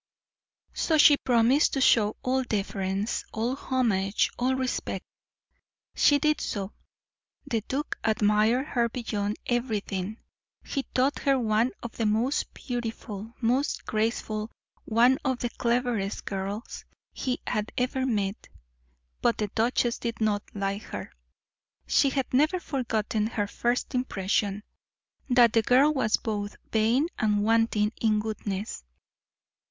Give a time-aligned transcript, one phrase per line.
[0.73, 5.05] So she promised to show all deference, all homage, all respect.
[5.93, 6.73] She did so.
[7.45, 10.17] The duke admired her beyond everything;
[10.63, 14.49] he thought her one of the most beautiful, most graceful,
[14.85, 16.83] one of the cleverest girls
[17.13, 18.47] he had ever met.
[19.21, 21.11] But the duchess did not like her;
[21.85, 24.63] she had never forgotten her first impression,
[25.29, 28.83] that the girl was both vain and wanting in goodness.